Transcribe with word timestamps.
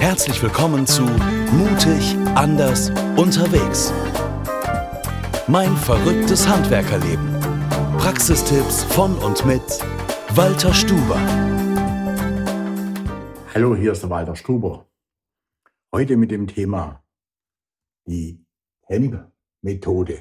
Herzlich 0.00 0.42
willkommen 0.42 0.86
zu 0.86 1.02
Mutig, 1.02 2.16
anders, 2.34 2.88
unterwegs. 3.18 3.92
Mein 5.46 5.76
verrücktes 5.76 6.48
Handwerkerleben. 6.48 7.38
Praxistipps 7.98 8.82
von 8.84 9.14
und 9.18 9.44
mit 9.44 9.60
Walter 10.34 10.72
Stuber. 10.72 11.20
Hallo, 13.52 13.76
hier 13.76 13.92
ist 13.92 14.02
der 14.02 14.08
Walter 14.08 14.34
Stuber. 14.34 14.88
Heute 15.92 16.16
mit 16.16 16.30
dem 16.30 16.46
Thema 16.46 17.04
die 18.06 18.42
HEMP-Methode. 18.86 20.14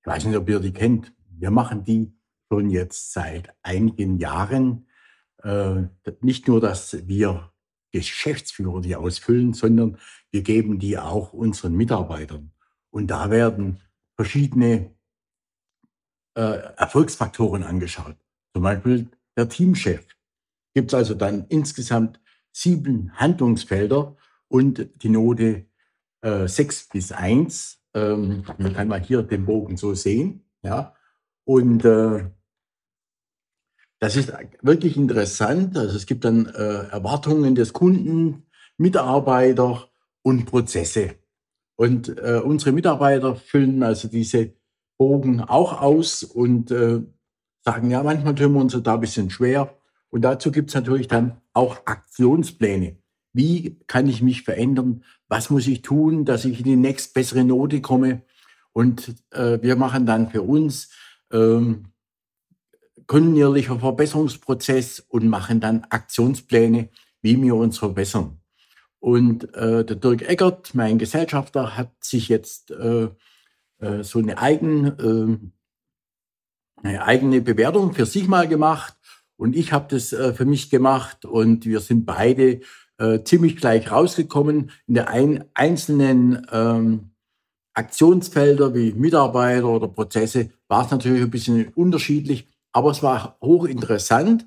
Ich 0.00 0.06
weiß 0.06 0.26
nicht, 0.26 0.36
ob 0.36 0.48
ihr 0.48 0.60
die 0.60 0.72
kennt. 0.72 1.12
Wir 1.28 1.50
machen 1.50 1.82
die 1.82 2.16
schon 2.48 2.70
jetzt 2.70 3.12
seit 3.12 3.52
einigen 3.62 4.16
Jahren. 4.18 4.86
Äh, 5.42 5.88
nicht 6.20 6.46
nur, 6.46 6.60
dass 6.60 7.08
wir 7.08 7.52
Geschäftsführer 7.92 8.80
die 8.80 8.96
ausfüllen, 8.96 9.54
sondern 9.54 9.98
wir 10.30 10.42
geben 10.42 10.78
die 10.78 10.98
auch 10.98 11.32
unseren 11.32 11.74
Mitarbeitern. 11.74 12.52
Und 12.90 13.08
da 13.08 13.30
werden 13.30 13.80
verschiedene 14.16 14.94
äh, 16.34 16.58
Erfolgsfaktoren 16.76 17.62
angeschaut. 17.62 18.16
Zum 18.52 18.62
Beispiel 18.62 19.08
der 19.36 19.48
Teamchef. 19.48 20.06
Gibt 20.74 20.90
es 20.90 20.94
also 20.94 21.14
dann 21.14 21.46
insgesamt 21.48 22.20
sieben 22.52 23.12
Handlungsfelder 23.14 24.16
und 24.48 24.88
die 25.02 25.08
Note 25.08 25.66
äh, 26.22 26.48
6 26.48 26.88
bis 26.88 27.12
1. 27.12 27.82
Ähm, 27.94 28.44
man 28.58 28.72
kann 28.74 28.88
mal 28.88 29.00
hier 29.00 29.22
den 29.22 29.44
Bogen 29.44 29.76
so 29.76 29.94
sehen. 29.94 30.44
Ja? 30.62 30.94
Und 31.44 31.84
äh, 31.84 32.30
das 34.00 34.16
ist 34.16 34.32
wirklich 34.62 34.96
interessant. 34.96 35.76
Also 35.76 35.96
es 35.96 36.06
gibt 36.06 36.24
dann 36.24 36.46
äh, 36.46 36.88
Erwartungen 36.90 37.54
des 37.54 37.72
Kunden, 37.72 38.44
Mitarbeiter 38.76 39.88
und 40.22 40.46
Prozesse. 40.46 41.16
Und 41.76 42.08
äh, 42.18 42.40
unsere 42.44 42.72
Mitarbeiter 42.72 43.36
füllen 43.36 43.82
also 43.82 44.08
diese 44.08 44.52
Bogen 44.98 45.40
auch 45.40 45.80
aus 45.80 46.22
und 46.24 46.70
äh, 46.70 47.00
sagen, 47.64 47.90
ja, 47.90 48.02
manchmal 48.02 48.34
tun 48.34 48.52
wir 48.52 48.60
uns 48.60 48.80
da 48.82 48.94
ein 48.94 49.00
bisschen 49.00 49.30
schwer. 49.30 49.74
Und 50.10 50.22
dazu 50.22 50.50
gibt 50.50 50.70
es 50.70 50.74
natürlich 50.74 51.08
dann 51.08 51.40
auch 51.52 51.86
Aktionspläne. 51.86 52.96
Wie 53.32 53.78
kann 53.86 54.08
ich 54.08 54.22
mich 54.22 54.42
verändern? 54.42 55.04
Was 55.28 55.50
muss 55.50 55.66
ich 55.66 55.82
tun, 55.82 56.24
dass 56.24 56.44
ich 56.44 56.58
in 56.60 56.64
die 56.64 56.76
nächst 56.76 57.14
bessere 57.14 57.44
Note 57.44 57.80
komme? 57.80 58.22
Und 58.72 59.14
äh, 59.30 59.60
wir 59.60 59.76
machen 59.76 60.06
dann 60.06 60.30
für 60.30 60.42
uns 60.42 60.90
ähm, 61.32 61.92
kontinuierlicher 63.08 63.80
Verbesserungsprozess 63.80 65.00
und 65.00 65.28
machen 65.28 65.60
dann 65.60 65.84
Aktionspläne, 65.90 66.90
wie 67.22 67.42
wir 67.42 67.56
uns 67.56 67.78
verbessern. 67.78 68.38
Und 69.00 69.54
äh, 69.54 69.84
der 69.84 69.96
Dirk 69.96 70.22
Eckert, 70.22 70.74
mein 70.74 70.98
Gesellschafter, 70.98 71.76
hat 71.76 71.92
sich 72.00 72.28
jetzt 72.28 72.70
äh, 72.70 73.08
äh, 73.78 74.02
so 74.02 74.18
eine, 74.18 74.38
eigen, 74.38 74.86
äh, 74.86 76.86
eine 76.86 77.04
eigene 77.04 77.40
Bewertung 77.40 77.94
für 77.94 78.06
sich 78.06 78.28
mal 78.28 78.46
gemacht. 78.46 78.94
Und 79.36 79.56
ich 79.56 79.72
habe 79.72 79.86
das 79.88 80.12
äh, 80.12 80.34
für 80.34 80.44
mich 80.44 80.68
gemacht 80.68 81.24
und 81.24 81.64
wir 81.64 81.80
sind 81.80 82.06
beide 82.06 82.60
äh, 82.98 83.22
ziemlich 83.22 83.56
gleich 83.56 83.90
rausgekommen. 83.90 84.72
In 84.86 84.94
der 84.94 85.08
ein, 85.08 85.44
einzelnen 85.54 86.46
ähm, 86.50 87.10
Aktionsfelder 87.72 88.74
wie 88.74 88.92
Mitarbeiter 88.92 89.68
oder 89.68 89.86
Prozesse 89.86 90.50
war 90.66 90.84
es 90.84 90.90
natürlich 90.90 91.22
ein 91.22 91.30
bisschen 91.30 91.68
unterschiedlich. 91.68 92.47
Aber 92.72 92.90
es 92.90 93.02
war 93.02 93.38
hochinteressant, 93.40 94.46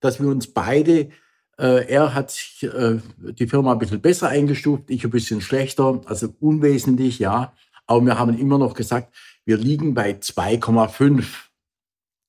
dass 0.00 0.20
wir 0.20 0.28
uns 0.28 0.52
beide, 0.52 1.10
äh, 1.58 1.86
er 1.88 2.14
hat 2.14 2.30
sich, 2.30 2.62
äh, 2.62 2.98
die 3.18 3.46
Firma 3.46 3.72
ein 3.72 3.78
bisschen 3.78 4.00
besser 4.00 4.28
eingestuft, 4.28 4.84
ich 4.88 5.04
ein 5.04 5.10
bisschen 5.10 5.40
schlechter, 5.40 6.00
also 6.06 6.28
unwesentlich, 6.40 7.18
ja. 7.18 7.52
Aber 7.86 8.04
wir 8.04 8.18
haben 8.18 8.38
immer 8.38 8.58
noch 8.58 8.74
gesagt, 8.74 9.14
wir 9.44 9.56
liegen 9.56 9.94
bei 9.94 10.12
2,5. 10.12 11.50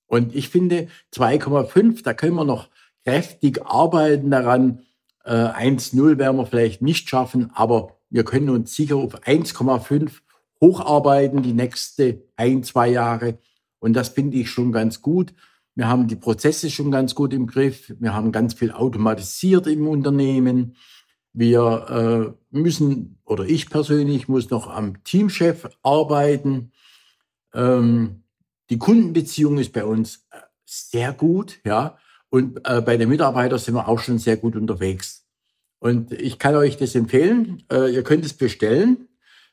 Und 0.08 0.36
ich 0.36 0.50
finde, 0.50 0.88
2,5, 1.12 2.04
da 2.04 2.14
können 2.14 2.36
wir 2.36 2.46
noch 2.46 2.70
kräftig 3.04 3.66
arbeiten 3.66 4.32
daran. 4.32 4.84
Äh, 5.24 5.32
1,0 5.32 6.18
werden 6.18 6.38
wir 6.38 6.46
vielleicht 6.46 6.82
nicht 6.82 7.10
schaffen, 7.10 7.52
aber 7.54 7.98
wir 8.10 8.24
können 8.24 8.50
uns 8.50 8.76
sicher 8.76 8.96
auf 8.96 9.24
1,5 9.24 10.22
hocharbeiten 10.62 11.44
die 11.44 11.54
nächste 11.54 12.24
ein, 12.36 12.64
zwei 12.64 12.90
Jahre. 12.90 13.38
Und 13.80 13.94
das 13.94 14.10
finde 14.10 14.38
ich 14.38 14.50
schon 14.50 14.72
ganz 14.72 15.02
gut. 15.02 15.34
Wir 15.76 15.88
haben 15.88 16.08
die 16.08 16.16
Prozesse 16.16 16.70
schon 16.70 16.90
ganz 16.90 17.14
gut 17.14 17.34
im 17.34 17.46
Griff. 17.46 17.94
Wir 18.00 18.14
haben 18.14 18.32
ganz 18.32 18.56
viel 18.56 18.72
automatisiert 18.72 19.68
im 19.68 19.88
Unternehmen. 19.88 20.76
Wir 21.34 22.34
äh, 22.52 22.58
müssen, 22.58 23.20
oder 23.26 23.46
ich 23.46 23.70
persönlich 23.70 24.28
muss 24.28 24.50
noch 24.50 24.68
am 24.68 25.04
Teamchef 25.04 25.70
arbeiten. 25.84 26.72
Ähm, 27.54 28.24
die 28.72 28.80
Kundenbeziehung 28.80 29.60
ist 29.60 29.72
bei 29.72 29.86
uns 29.86 30.26
äh, 30.32 30.38
sehr 30.66 31.14
gut, 31.14 31.60
ja. 31.64 31.98
Und 32.30 32.60
äh, 32.68 32.82
bei 32.82 32.98
den 32.98 33.10
Mitarbeitern 33.10 33.60
sind 33.60 33.76
wir 33.76 33.88
auch 33.88 34.00
schon 34.00 34.18
sehr 34.18 34.38
gut 34.38 34.56
unterwegs. 34.56 35.28
Und 35.80 36.12
ich 36.12 36.40
kann 36.40 36.56
euch 36.56 36.78
das 36.78 36.96
empfehlen. 36.96 37.64
Äh, 37.72 37.94
ihr 37.94 38.04
könnt 38.04 38.26
es 38.26 38.34
bestellen 38.34 39.08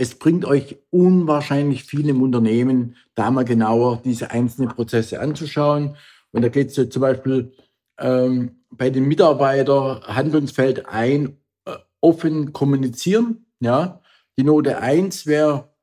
es 0.00 0.14
bringt 0.14 0.46
euch 0.46 0.78
unwahrscheinlich 0.88 1.84
viel 1.84 2.08
im 2.08 2.22
Unternehmen, 2.22 2.96
da 3.14 3.30
mal 3.30 3.44
genauer 3.44 4.00
diese 4.02 4.30
einzelnen 4.30 4.70
Prozesse 4.70 5.20
anzuschauen. 5.20 5.94
Und 6.32 6.40
da 6.40 6.48
geht 6.48 6.74
es 6.74 6.88
zum 6.88 7.02
Beispiel 7.02 7.52
ähm, 7.98 8.62
bei 8.70 8.88
den 8.88 9.04
Mitarbeitern 9.04 10.00
Handlungsfeld 10.04 10.86
ein, 10.86 11.36
äh, 11.66 11.76
offen 12.00 12.54
kommunizieren. 12.54 13.44
Ja, 13.60 14.00
die 14.38 14.44
Note 14.44 14.78
1 14.78 15.26
wäre 15.26 15.74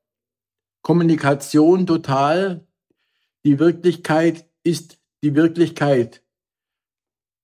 Kommunikation 0.82 1.86
total. 1.86 2.66
Die 3.44 3.60
Wirklichkeit 3.60 4.50
ist 4.64 4.98
die 5.22 5.36
Wirklichkeit. 5.36 6.24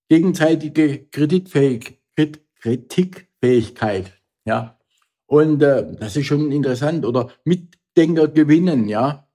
Gegenseitige 0.09 1.05
Kreditfähig, 1.05 2.01
Kritikfähigkeit. 2.59 4.11
Ja, 4.43 4.77
und 5.27 5.61
äh, 5.61 5.95
das 5.99 6.15
ist 6.15 6.25
schon 6.25 6.51
interessant. 6.51 7.05
Oder 7.05 7.29
Mitdenker 7.43 8.27
gewinnen, 8.27 8.87
ja. 8.87 9.27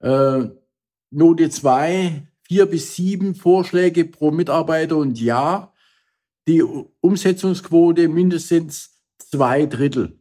Äh, 0.00 0.48
Note 1.10 1.50
2, 1.50 2.26
vier 2.42 2.66
bis 2.66 2.94
sieben 2.94 3.34
Vorschläge 3.34 4.04
pro 4.04 4.30
Mitarbeiter 4.30 4.96
und 4.96 5.20
Jahr. 5.20 5.74
Die 6.48 6.62
Umsetzungsquote 6.62 8.08
mindestens 8.08 9.00
zwei 9.18 9.66
Drittel. 9.66 10.18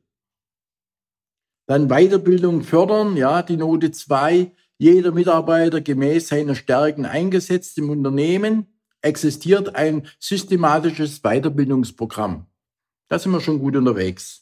Dann 1.65 1.87
Weiterbildung 1.87 2.63
fördern, 2.63 3.15
ja, 3.15 3.41
die 3.41 3.57
Note 3.57 3.91
2, 3.91 4.51
jeder 4.77 5.11
Mitarbeiter 5.11 5.79
gemäß 5.79 6.27
seiner 6.27 6.55
Stärken 6.55 7.05
eingesetzt 7.05 7.77
im 7.77 7.89
Unternehmen, 7.89 8.67
existiert 9.01 9.75
ein 9.75 10.07
systematisches 10.19 11.21
Weiterbildungsprogramm. 11.21 12.47
Da 13.07 13.19
sind 13.19 13.31
wir 13.31 13.41
schon 13.41 13.59
gut 13.59 13.75
unterwegs. 13.75 14.40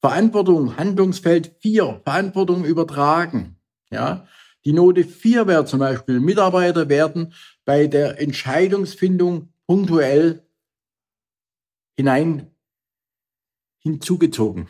Verantwortung, 0.00 0.76
Handlungsfeld 0.76 1.56
4, 1.60 2.02
Verantwortung 2.04 2.64
übertragen. 2.64 3.56
Ja, 3.90 4.26
die 4.64 4.72
Note 4.72 5.04
4 5.04 5.46
wäre 5.46 5.64
zum 5.64 5.80
Beispiel, 5.80 6.20
Mitarbeiter 6.20 6.88
werden 6.88 7.32
bei 7.64 7.86
der 7.86 8.20
Entscheidungsfindung 8.20 9.52
punktuell 9.66 10.46
hinein 11.96 12.50
hinzugezogen. 13.80 14.68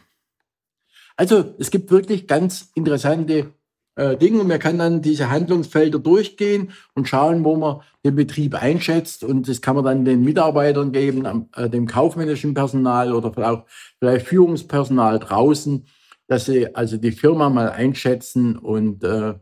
Also 1.17 1.55
es 1.59 1.71
gibt 1.71 1.91
wirklich 1.91 2.29
ganz 2.29 2.71
interessante 2.75 3.53
äh, 3.99 4.17
Dinge 4.17 4.41
und 4.41 4.47
man 4.47 4.61
kann 4.61 4.79
dann 4.79 5.03
diese 5.03 5.29
Handlungsfelder 5.29 5.99
durchgehen 5.99 6.71
und 6.95 7.09
schauen, 7.09 7.43
wo 7.43 7.56
man 7.56 7.81
den 8.05 8.15
Betrieb 8.15 8.55
einschätzt 8.55 9.25
und 9.25 9.49
das 9.49 9.61
kann 9.61 9.75
man 9.75 9.85
dann 9.85 10.05
den 10.05 10.23
Mitarbeitern 10.23 10.93
geben, 10.93 11.49
äh, 11.56 11.69
dem 11.69 11.89
kaufmännischen 11.89 12.55
Personal 12.55 13.12
oder 13.12 13.37
auch 13.50 13.65
vielleicht 13.99 14.29
Führungspersonal 14.29 15.19
draußen, 15.19 15.85
dass 16.29 16.45
sie 16.45 16.77
also 16.77 16.97
die 16.97 17.11
Firma 17.11 17.50
mal 17.50 17.71
einschätzen 17.71 18.56
und 18.56 19.03
äh, 19.03 19.35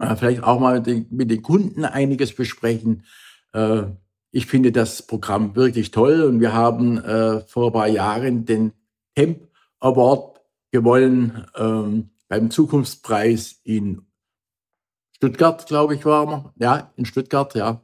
äh 0.00 0.16
vielleicht 0.16 0.42
auch 0.42 0.58
mal 0.58 0.78
mit 0.78 0.86
den, 0.88 1.06
mit 1.10 1.30
den 1.30 1.42
Kunden 1.42 1.84
einiges 1.84 2.34
besprechen. 2.34 3.04
Ich 4.32 4.46
finde 4.46 4.70
das 4.70 5.00
Programm 5.06 5.56
wirklich 5.56 5.92
toll 5.92 6.20
und 6.24 6.40
wir 6.40 6.52
haben 6.52 7.00
vor 7.46 7.68
ein 7.68 7.72
paar 7.72 7.88
Jahren 7.88 8.44
den 8.44 8.72
Temp 9.14 9.48
Award 9.80 10.42
gewonnen 10.70 11.46
ähm, 11.56 12.10
beim 12.28 12.50
Zukunftspreis 12.50 13.60
in 13.64 14.06
Stuttgart, 15.16 15.66
glaube 15.66 15.94
ich, 15.94 16.04
war 16.04 16.26
wir. 16.26 16.52
Ja, 16.58 16.92
in 16.96 17.06
Stuttgart, 17.06 17.54
ja. 17.54 17.82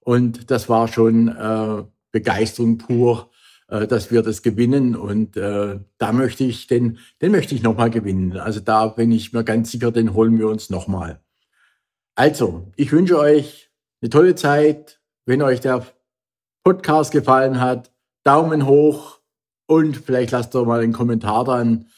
Und 0.00 0.50
das 0.50 0.68
war 0.68 0.88
schon 0.88 1.28
äh, 1.28 1.84
Begeisterung 2.12 2.78
pur, 2.78 3.30
äh, 3.68 3.86
dass 3.86 4.10
wir 4.10 4.22
das 4.22 4.42
gewinnen. 4.42 4.94
Und 4.94 5.36
äh, 5.36 5.80
da 5.98 6.12
möchte 6.12 6.44
ich 6.44 6.66
den, 6.66 6.98
den 7.20 7.32
möchte 7.32 7.54
ich 7.54 7.62
nochmal 7.62 7.90
gewinnen. 7.90 8.36
Also 8.36 8.60
da 8.60 8.86
bin 8.88 9.12
ich 9.12 9.32
mir 9.32 9.44
ganz 9.44 9.70
sicher, 9.70 9.90
den 9.90 10.14
holen 10.14 10.38
wir 10.38 10.48
uns 10.48 10.70
nochmal. 10.70 11.20
Also, 12.14 12.72
ich 12.76 12.90
wünsche 12.92 13.18
euch 13.18 13.70
eine 14.00 14.10
tolle 14.10 14.34
Zeit. 14.34 15.00
Wenn 15.26 15.42
euch 15.42 15.60
der 15.60 15.86
Podcast 16.64 17.12
gefallen 17.12 17.60
hat, 17.60 17.92
Daumen 18.24 18.66
hoch 18.66 19.20
und 19.66 19.96
vielleicht 19.96 20.30
lasst 20.32 20.54
doch 20.54 20.64
mal 20.64 20.80
einen 20.80 20.92
Kommentar 20.92 21.44
dann 21.44 21.88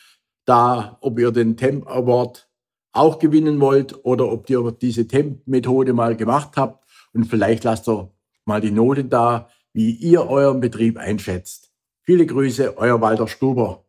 da, 0.44 0.98
ob 1.00 1.18
ihr 1.18 1.30
den 1.32 1.56
Temp 1.56 1.88
Award 1.88 2.48
auch 2.92 3.18
gewinnen 3.18 3.60
wollt 3.60 4.04
oder 4.04 4.30
ob 4.30 4.50
ihr 4.50 4.72
diese 4.72 5.06
Temp-Methode 5.06 5.92
mal 5.92 6.16
gemacht 6.16 6.56
habt 6.56 6.84
und 7.12 7.24
vielleicht 7.24 7.64
lasst 7.64 7.88
ihr 7.88 8.10
mal 8.44 8.60
die 8.60 8.70
Note 8.70 9.04
da, 9.04 9.48
wie 9.72 9.90
ihr 9.92 10.28
euren 10.28 10.60
Betrieb 10.60 10.96
einschätzt. 10.96 11.70
Viele 12.02 12.26
Grüße, 12.26 12.76
euer 12.76 13.00
Walter 13.00 13.28
Stuber. 13.28 13.84